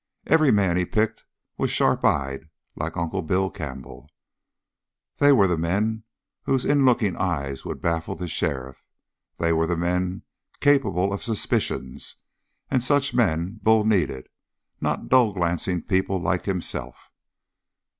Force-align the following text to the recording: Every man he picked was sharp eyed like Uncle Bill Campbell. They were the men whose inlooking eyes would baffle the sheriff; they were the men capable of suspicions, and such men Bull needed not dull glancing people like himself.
Every 0.25 0.49
man 0.49 0.77
he 0.77 0.85
picked 0.85 1.25
was 1.59 1.69
sharp 1.69 2.03
eyed 2.03 2.49
like 2.75 2.97
Uncle 2.97 3.21
Bill 3.21 3.51
Campbell. 3.51 4.09
They 5.19 5.31
were 5.31 5.45
the 5.45 5.59
men 5.59 6.05
whose 6.45 6.65
inlooking 6.65 7.15
eyes 7.15 7.65
would 7.65 7.81
baffle 7.83 8.15
the 8.15 8.27
sheriff; 8.27 8.83
they 9.37 9.53
were 9.53 9.67
the 9.67 9.77
men 9.77 10.23
capable 10.59 11.13
of 11.13 11.21
suspicions, 11.21 12.15
and 12.71 12.83
such 12.83 13.13
men 13.13 13.59
Bull 13.61 13.85
needed 13.85 14.27
not 14.79 15.07
dull 15.07 15.33
glancing 15.33 15.83
people 15.83 16.19
like 16.19 16.45
himself. 16.45 17.11